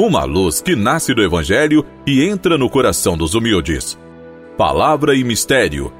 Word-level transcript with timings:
uma 0.00 0.24
luz 0.24 0.62
que 0.62 0.74
nasce 0.74 1.12
do 1.12 1.22
Evangelho 1.22 1.84
e 2.06 2.24
entra 2.24 2.56
no 2.56 2.70
coração 2.70 3.18
dos 3.18 3.34
humildes. 3.34 3.98
Palavra 4.56 5.14
e 5.14 5.22
Mistério. 5.22 5.92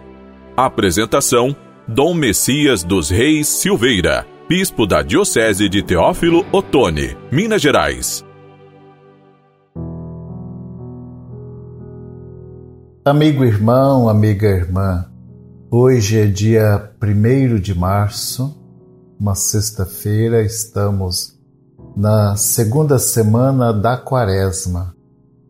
Apresentação: 0.57 1.55
Dom 1.87 2.15
Messias 2.15 2.83
dos 2.83 3.11
Reis 3.11 3.47
Silveira, 3.47 4.27
Bispo 4.49 4.87
da 4.87 5.03
Diocese 5.03 5.69
de 5.69 5.83
Teófilo 5.83 6.47
Otoni, 6.51 7.15
Minas 7.31 7.61
Gerais. 7.61 8.25
Amigo 13.05 13.45
irmão, 13.45 14.09
amiga 14.09 14.47
irmã, 14.47 15.11
hoje 15.71 16.19
é 16.19 16.27
dia 16.27 16.91
1 17.03 17.59
de 17.59 17.79
março, 17.79 18.59
uma 19.19 19.35
sexta-feira, 19.35 20.43
estamos 20.43 21.40
na 21.97 22.37
segunda 22.37 22.99
semana 22.99 23.73
da 23.73 23.97
Quaresma 23.97 24.95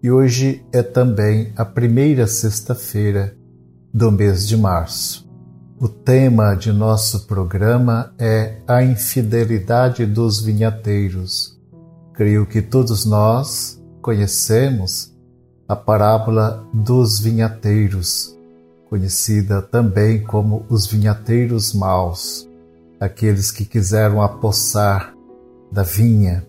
e 0.02 0.10
hoje 0.10 0.64
é 0.72 0.82
também 0.82 1.52
a 1.56 1.64
primeira 1.64 2.26
sexta-feira 2.26 3.36
do 3.92 4.10
mês 4.10 4.48
de 4.48 4.56
março. 4.56 5.28
O 5.78 5.88
tema 5.88 6.54
de 6.54 6.72
nosso 6.72 7.26
programa 7.26 8.12
é 8.18 8.56
a 8.66 8.82
infidelidade 8.82 10.06
dos 10.06 10.40
vinhateiros. 10.40 11.58
Creio 12.14 12.46
que 12.46 12.62
todos 12.62 13.04
nós 13.04 13.80
conhecemos 14.00 15.14
a 15.68 15.76
parábola 15.76 16.66
dos 16.72 17.20
vinhateiros, 17.20 18.36
conhecida 18.88 19.62
também 19.62 20.22
como 20.22 20.64
os 20.68 20.86
vinhateiros 20.86 21.72
maus, 21.72 22.48
aqueles 22.98 23.50
que 23.50 23.64
quiseram 23.64 24.20
apossar 24.20 25.14
da 25.70 25.82
vinha. 25.82 26.46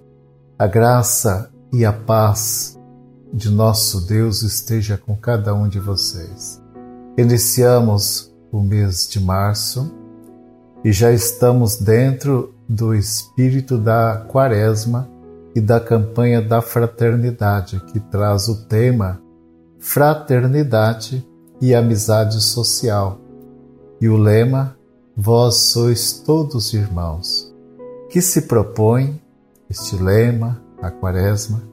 A 0.57 0.67
graça 0.67 1.51
e 1.71 1.85
a 1.85 1.93
paz 1.93 2.79
de 3.33 3.49
nosso 3.49 4.01
Deus 4.01 4.41
esteja 4.41 4.97
com 4.97 5.15
cada 5.15 5.53
um 5.53 5.67
de 5.67 5.79
vocês. 5.79 6.61
Iniciamos 7.17 8.33
o 8.51 8.61
mês 8.61 9.07
de 9.07 9.19
março 9.19 9.93
e 10.83 10.91
já 10.91 11.11
estamos 11.11 11.77
dentro 11.77 12.53
do 12.67 12.93
espírito 12.93 13.77
da 13.77 14.25
Quaresma 14.27 15.09
e 15.55 15.61
da 15.61 15.79
campanha 15.79 16.41
da 16.41 16.61
fraternidade, 16.61 17.79
que 17.91 17.99
traz 17.99 18.47
o 18.47 18.65
tema 18.65 19.21
Fraternidade 19.79 21.27
e 21.59 21.75
Amizade 21.75 22.41
Social. 22.41 23.19
E 23.99 24.07
o 24.09 24.17
lema 24.17 24.75
Vós 25.15 25.55
sois 25.55 26.13
todos 26.13 26.73
irmãos 26.73 27.50
que 28.11 28.21
se 28.21 28.41
propõe, 28.41 29.19
este 29.69 29.95
lema, 29.95 30.61
a 30.81 30.91
Quaresma, 30.91 31.63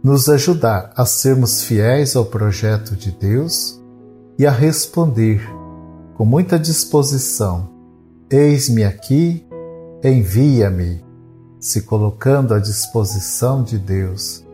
nos 0.00 0.28
ajudar 0.28 0.92
a 0.96 1.04
sermos 1.04 1.64
fiéis 1.64 2.14
ao 2.14 2.24
projeto 2.24 2.94
de 2.94 3.10
Deus 3.10 3.82
e 4.38 4.46
a 4.46 4.50
responder 4.52 5.42
com 6.14 6.24
muita 6.24 6.56
disposição: 6.56 7.68
Eis-me 8.30 8.84
aqui, 8.84 9.44
envia-me, 10.04 11.04
se 11.58 11.82
colocando 11.82 12.54
à 12.54 12.60
disposição 12.60 13.64
de 13.64 13.76
Deus 13.76 14.44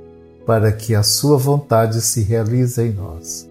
para 0.46 0.72
que 0.72 0.94
a 0.94 1.02
Sua 1.02 1.36
vontade 1.36 2.00
se 2.00 2.22
realize 2.22 2.80
em 2.80 2.92
nós. 2.92 3.46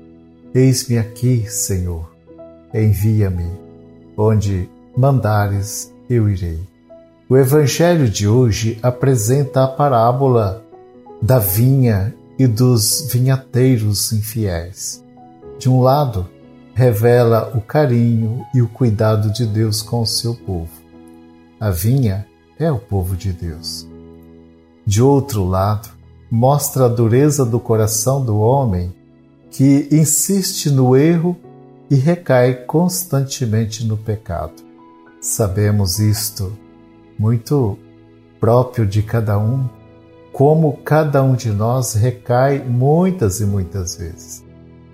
Eis-me 0.51 0.97
aqui, 0.97 1.45
Senhor, 1.47 2.11
envia-me, 2.73 3.51
onde 4.17 4.67
mandares 4.97 5.93
eu 6.09 6.27
irei. 6.27 6.76
O 7.29 7.35
Evangelho 7.35 8.09
de 8.09 8.25
hoje 8.25 8.79
apresenta 8.81 9.65
a 9.65 9.67
parábola 9.67 10.63
da 11.21 11.39
vinha 11.39 12.15
e 12.39 12.47
dos 12.47 13.09
vinhateiros 13.11 14.13
infiéis. 14.13 15.03
De 15.59 15.69
um 15.69 15.81
lado, 15.81 16.25
revela 16.73 17.51
o 17.53 17.59
carinho 17.59 18.45
e 18.55 18.61
o 18.61 18.69
cuidado 18.69 19.29
de 19.29 19.45
Deus 19.45 19.81
com 19.81 20.03
o 20.03 20.05
seu 20.05 20.35
povo. 20.35 20.71
A 21.59 21.69
vinha 21.69 22.25
é 22.57 22.71
o 22.71 22.79
povo 22.79 23.13
de 23.13 23.33
Deus. 23.33 23.85
De 24.85 25.03
outro 25.03 25.43
lado, 25.43 25.89
mostra 26.31 26.85
a 26.85 26.89
dureza 26.89 27.45
do 27.45 27.59
coração 27.59 28.23
do 28.23 28.39
homem 28.39 28.95
que 29.51 29.89
insiste 29.91 30.69
no 30.69 30.95
erro 30.95 31.35
e 31.91 31.95
recai 31.95 32.53
constantemente 32.53 33.83
no 33.83 33.97
pecado. 33.97 34.63
Sabemos 35.19 35.99
isto 35.99 36.57
muito 37.17 37.77
próprio 38.39 38.85
de 38.85 39.01
cada 39.01 39.37
um, 39.37 39.67
como 40.31 40.77
cada 40.77 41.23
um 41.23 41.35
de 41.35 41.49
nós 41.49 41.93
recai 41.93 42.59
muitas 42.59 43.39
e 43.39 43.45
muitas 43.45 43.95
vezes. 43.95 44.45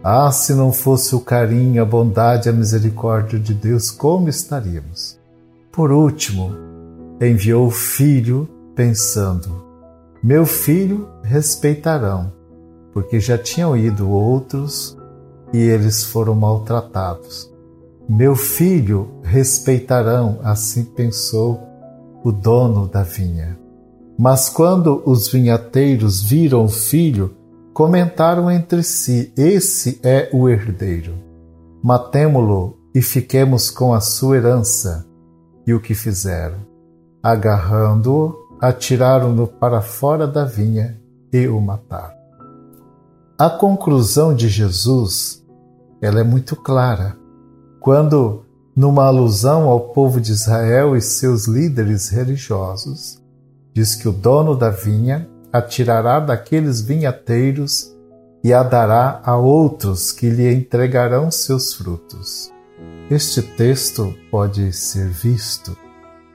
Ah, 0.04 0.32
se 0.32 0.54
não 0.54 0.72
fosse 0.72 1.16
o 1.16 1.20
carinho, 1.22 1.82
a 1.82 1.86
bondade, 1.86 2.50
a 2.50 2.54
misericórdia 2.54 3.40
de 3.40 3.54
Deus, 3.54 3.90
como 3.90 4.30
estaríamos? 4.30 5.18
Por 5.72 5.92
último, 5.92 6.52
enviou 7.22 7.68
o 7.68 7.72
filho 7.72 8.48
pensando: 8.76 9.64
Meu 10.22 10.46
filho 10.46 11.08
respeitarão, 11.24 12.32
porque 12.94 13.20
já 13.20 13.38
tinham 13.38 13.78
ido 13.78 14.10
outros 14.10 14.98
e 15.54 15.58
eles 15.58 16.04
foram 16.04 16.36
maltratados. 16.36 17.52
Meu 18.08 18.36
filho 18.36 19.10
respeitarão, 19.24 20.40
assim 20.44 20.84
pensou 20.84 21.62
o 22.24 22.32
dono 22.32 22.88
da 22.88 23.04
vinha. 23.04 23.60
Mas 24.18 24.50
quando 24.50 25.02
os 25.06 25.28
vinhateiros 25.28 26.22
viram 26.22 26.66
o 26.66 26.70
filho, 26.70 27.36
comentaram 27.74 28.50
entre 28.50 28.84
si: 28.84 29.34
Esse 29.36 30.00
é 30.04 30.30
o 30.32 30.48
herdeiro. 30.48 31.16
Matemo-lo 31.84 32.78
e 32.96 33.02
fiquemos 33.02 33.70
com 33.70 33.94
a 33.94 34.00
sua 34.00 34.38
herança. 34.38 35.06
E 35.66 35.74
o 35.74 35.80
que 35.80 35.94
fizeram? 35.94 36.58
Agarrando-o, 37.22 38.36
atiraram-no 38.62 39.48
para 39.48 39.82
fora 39.82 40.28
da 40.28 40.46
vinha 40.46 41.00
e 41.32 41.48
o 41.48 41.60
mataram. 41.60 42.16
A 43.38 43.50
conclusão 43.50 44.34
de 44.36 44.48
Jesus, 44.48 45.44
ela 46.02 46.20
é 46.20 46.24
muito 46.24 46.56
clara. 46.56 47.18
Quando 47.80 48.46
numa 48.76 49.06
alusão 49.06 49.70
ao 49.70 49.80
povo 49.80 50.20
de 50.20 50.32
Israel 50.32 50.96
e 50.96 51.02
seus 51.02 51.46
líderes 51.48 52.10
religiosos, 52.10 53.22
diz 53.74 53.96
que 53.96 54.08
o 54.08 54.12
dono 54.12 54.56
da 54.56 54.70
vinha 54.70 55.28
atirará 55.52 56.20
daqueles 56.20 56.82
vinhateiros 56.82 57.94
e 58.44 58.52
a 58.52 58.64
dará 58.64 59.22
a 59.24 59.38
outros 59.38 60.12
que 60.12 60.30
lhe 60.30 60.52
entregarão 60.52 61.30
seus 61.30 61.74
frutos. 61.74 62.52
Este 63.10 63.42
texto 63.42 64.14
pode 64.32 64.74
ser 64.74 65.08
visto 65.08 65.78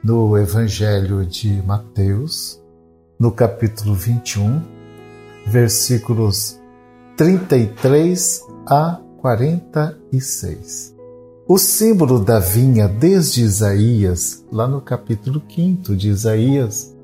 no 0.02 0.38
Evangelho 0.38 1.26
de 1.26 1.60
Mateus, 1.62 2.62
no 3.18 3.32
capítulo 3.32 3.94
21, 3.94 4.62
versículos 5.46 6.58
33 7.16 8.42
a 8.66 9.00
46. 9.20 10.97
O 11.50 11.56
símbolo 11.56 12.22
da 12.22 12.38
vinha 12.38 12.86
desde 12.86 13.42
Isaías, 13.42 14.44
lá 14.52 14.68
no 14.68 14.82
capítulo 14.82 15.42
5 15.48 15.96
de 15.96 16.10
Isaías, 16.10 16.94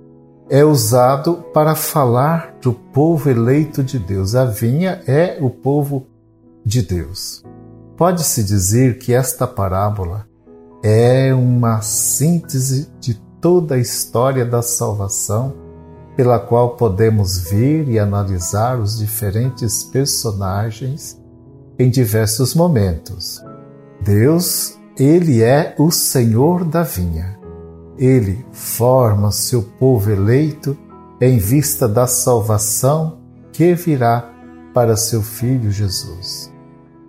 é 0.51 0.63
usado 0.63 1.37
para 1.55 1.75
falar 1.75 2.55
do 2.61 2.75
povo 2.75 3.31
eleito 3.31 3.83
de 3.83 3.99
Deus. 3.99 4.35
A 4.35 4.45
vinha 4.45 5.03
é 5.07 5.39
o 5.41 5.49
povo 5.49 6.07
de 6.63 6.83
Deus. 6.83 7.43
Pode-se 7.97 8.45
dizer 8.45 8.99
que 8.99 9.15
esta 9.15 9.47
parábola 9.47 10.27
é 10.83 11.33
uma 11.33 11.81
síntese 11.81 12.93
de 13.01 13.15
toda 13.41 13.77
a 13.77 13.81
história 13.81 14.45
da 14.45 14.61
salvação, 14.61 15.55
pela 16.15 16.39
qual 16.39 16.77
podemos 16.77 17.39
ver 17.39 17.89
e 17.89 17.99
analisar 17.99 18.79
os 18.79 18.99
diferentes 18.99 19.85
personagens 19.85 21.19
em 21.79 21.89
diversos 21.89 22.55
momentos. 22.55 23.43
Deus, 24.05 24.79
ele 24.99 25.43
é 25.43 25.75
o 25.79 25.91
Senhor 25.91 26.63
da 26.63 26.83
vinha. 26.83 27.39
Ele 27.97 28.45
forma 28.53 29.33
seu 29.33 29.63
povo 29.63 30.11
eleito 30.11 30.77
em 31.21 31.39
vista 31.39 31.89
da 31.89 32.07
salvação 32.07 33.19
que 33.51 33.75
virá 33.75 34.31
para 34.75 34.95
seu 34.95 35.23
filho 35.23 35.71
Jesus. 35.71 36.53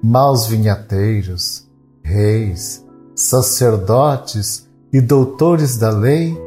Maus 0.02 0.48
vinhateiros, 0.48 1.68
reis, 2.02 2.86
sacerdotes 3.14 4.70
e 4.94 5.02
doutores 5.02 5.76
da 5.76 5.90
lei 5.90 6.38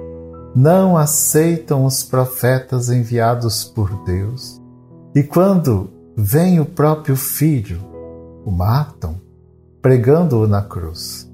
não 0.57 0.97
aceitam 0.97 1.85
os 1.85 2.03
profetas 2.03 2.89
enviados 2.89 3.65
por 3.65 4.03
Deus. 4.05 4.59
E 5.15 5.23
quando 5.23 5.91
vem 6.17 6.59
o 6.59 6.65
próprio 6.65 7.17
filho, 7.17 7.81
o 8.47 8.51
matam 8.51 9.28
pregando-o 9.89 10.47
na 10.47 10.61
cruz. 10.61 11.33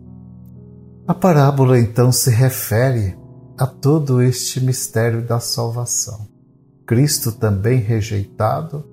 A 1.09 1.13
parábola 1.13 1.77
então 1.77 2.13
se 2.13 2.31
refere 2.31 3.19
a 3.59 3.67
todo 3.67 4.23
este 4.23 4.61
mistério 4.61 5.27
da 5.27 5.41
salvação. 5.41 6.29
Cristo 6.87 7.33
também 7.33 7.81
rejeitado, 7.81 8.85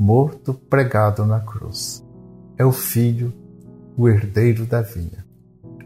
morto, 0.00 0.54
pregado 0.54 1.26
na 1.26 1.40
cruz. 1.40 2.02
É 2.56 2.64
o 2.64 2.72
Filho, 2.72 3.34
o 3.98 4.08
herdeiro 4.08 4.64
da 4.64 4.80
vinha. 4.80 5.26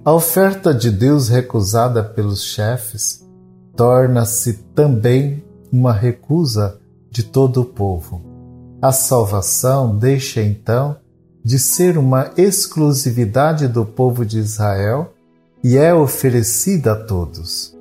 A 0.05 0.13
oferta 0.13 0.73
de 0.73 0.93
Deus 0.93 1.29
recusada 1.29 2.05
pelos 2.05 2.45
chefes 2.45 3.29
torna-se 3.75 4.53
também 4.73 5.45
uma 5.73 5.93
recusa 5.93 6.79
de 7.11 7.25
todo 7.25 7.63
o 7.63 7.65
povo. 7.65 8.23
A 8.81 8.93
salvação 8.93 9.99
deixa 9.99 10.41
então 10.41 10.97
de 11.47 11.61
ser 11.61 11.97
uma 11.97 12.33
exclusividade 12.37 13.69
do 13.69 13.87
povo 13.87 14.27
de 14.27 14.37
Israel 14.37 15.13
e 15.63 15.79
é 15.79 15.95
oferecida 15.95 16.95
a 16.95 16.97
todos. 16.97 17.73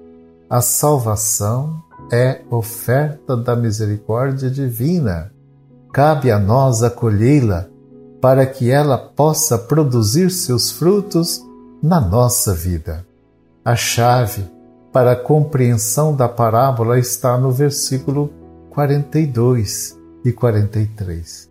A 0.47 0.61
salvação 0.61 1.81
é 2.11 2.41
oferta 2.51 3.35
da 3.35 3.55
misericórdia 3.55 4.51
divina. 4.51 5.31
Cabe 5.91 6.29
a 6.29 6.37
nós 6.37 6.83
acolhê-la 6.83 7.65
para 8.21 8.45
que 8.45 8.69
ela 8.69 8.99
possa 8.99 9.57
produzir 9.57 10.29
seus 10.29 10.69
frutos 10.69 11.43
na 11.81 11.99
nossa 11.99 12.53
vida. 12.53 13.03
A 13.65 13.75
chave 13.75 14.45
para 14.93 15.13
a 15.13 15.15
compreensão 15.15 16.15
da 16.15 16.29
parábola 16.29 16.99
está 16.99 17.35
no 17.35 17.51
versículo 17.51 18.31
42 18.69 19.97
e 20.23 20.31
43. 20.31 21.49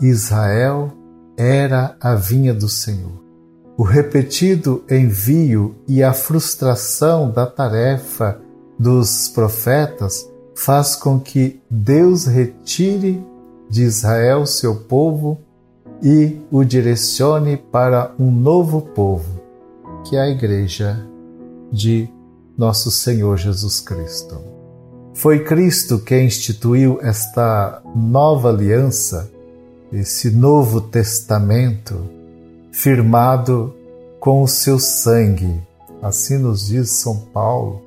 Israel 0.00 0.92
era 1.38 1.96
a 2.00 2.16
vinha 2.16 2.52
do 2.52 2.68
Senhor. 2.68 3.22
O 3.76 3.84
repetido 3.84 4.84
envio 4.90 5.76
e 5.86 6.02
a 6.02 6.12
frustração 6.12 7.30
da 7.30 7.46
tarefa 7.46 8.40
dos 8.76 9.28
profetas 9.28 10.28
faz 10.52 10.96
com 10.96 11.20
que 11.20 11.60
Deus 11.70 12.26
retire 12.26 13.24
de 13.70 13.84
Israel 13.84 14.44
seu 14.46 14.74
povo 14.74 15.40
e 16.02 16.40
o 16.50 16.64
direcione 16.64 17.56
para 17.56 18.12
um 18.18 18.32
novo 18.32 18.80
povo, 18.80 19.40
que 20.04 20.16
é 20.16 20.22
a 20.22 20.28
Igreja 20.28 21.06
de 21.70 22.08
Nosso 22.56 22.90
Senhor 22.90 23.36
Jesus 23.36 23.78
Cristo. 23.78 24.40
Foi 25.14 25.44
Cristo 25.44 26.00
quem 26.00 26.26
instituiu 26.26 26.98
esta 27.00 27.80
nova 27.94 28.48
aliança, 28.48 29.30
esse 29.92 30.30
novo 30.30 30.80
testamento, 30.80 32.08
firmado 32.70 33.74
com 34.20 34.42
o 34.42 34.48
seu 34.48 34.78
sangue. 34.78 35.60
Assim 36.02 36.38
nos 36.38 36.66
diz 36.66 36.90
São 36.90 37.16
Paulo 37.16 37.82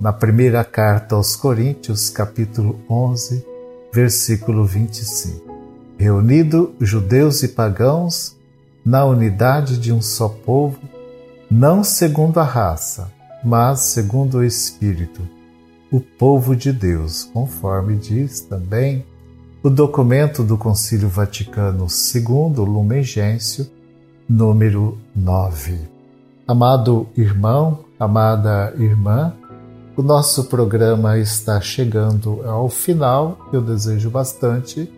na 0.00 0.12
primeira 0.12 0.64
carta 0.64 1.14
aos 1.14 1.36
Coríntios, 1.36 2.10
capítulo 2.10 2.80
11, 2.90 3.46
versículo 3.92 4.64
25. 4.64 5.54
Reunido 5.96 6.74
judeus 6.80 7.42
e 7.42 7.48
pagãos 7.48 8.36
na 8.84 9.04
unidade 9.04 9.78
de 9.78 9.92
um 9.92 10.02
só 10.02 10.28
povo, 10.28 10.78
não 11.50 11.82
segundo 11.82 12.38
a 12.38 12.44
raça, 12.44 13.10
mas 13.42 13.80
segundo 13.80 14.38
o 14.38 14.44
Espírito, 14.44 15.26
o 15.90 16.00
povo 16.00 16.54
de 16.54 16.72
Deus, 16.72 17.24
conforme 17.32 17.96
diz 17.96 18.40
também 18.40 19.04
o 19.66 19.70
documento 19.70 20.44
do 20.44 20.56
Concílio 20.56 21.08
Vaticano 21.08 21.88
II, 21.88 22.64
Lumen 22.64 23.02
Gentium, 23.02 23.66
número 24.28 24.96
9. 25.12 25.76
Amado 26.46 27.08
irmão, 27.16 27.80
amada 27.98 28.72
irmã, 28.78 29.34
o 29.96 30.02
nosso 30.02 30.44
programa 30.44 31.18
está 31.18 31.60
chegando 31.60 32.48
ao 32.48 32.68
final. 32.68 33.36
Eu 33.52 33.60
desejo 33.60 34.08
bastante 34.08 34.88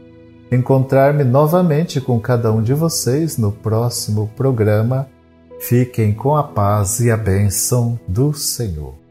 encontrar-me 0.52 1.24
novamente 1.24 1.98
com 1.98 2.20
cada 2.20 2.52
um 2.52 2.62
de 2.62 2.74
vocês 2.74 3.38
no 3.38 3.50
próximo 3.50 4.30
programa. 4.36 5.08
Fiquem 5.60 6.12
com 6.12 6.36
a 6.36 6.42
paz 6.42 7.00
e 7.00 7.10
a 7.10 7.16
bênção 7.16 7.98
do 8.06 8.34
Senhor. 8.34 9.07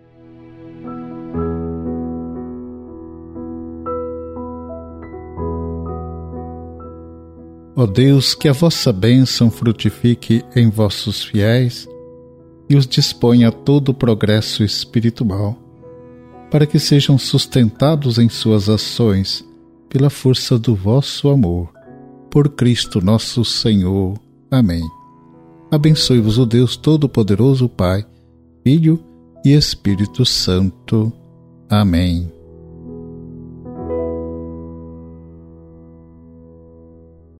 Ó 7.77 7.85
Deus, 7.85 8.33
que 8.33 8.49
a 8.49 8.53
vossa 8.53 8.91
bênção 8.91 9.51
frutifique 9.51 10.43
em 10.55 10.67
vossos 10.67 11.23
fiéis 11.23 11.87
e 12.67 12.75
os 12.75 12.87
disponha 12.87 13.49
a 13.49 13.51
todo 13.51 13.89
o 13.89 13.93
progresso 13.93 14.63
espiritual 14.63 15.55
para 16.49 16.65
que 16.65 16.79
sejam 16.79 17.17
sustentados 17.17 18.17
em 18.17 18.29
suas 18.29 18.69
ações 18.69 19.45
pela 19.89 20.09
força 20.09 20.57
do 20.57 20.75
vosso 20.75 21.29
amor. 21.29 21.69
Por 22.29 22.49
Cristo 22.49 23.01
nosso 23.01 23.43
Senhor. 23.45 24.17
Amém. 24.49 24.83
Abençoe-vos 25.71 26.37
o 26.37 26.45
Deus 26.45 26.75
Todo-Poderoso, 26.75 27.67
Pai, 27.67 28.05
Filho 28.63 28.99
e 29.45 29.53
Espírito 29.53 30.25
Santo. 30.25 31.11
Amém. 31.69 32.36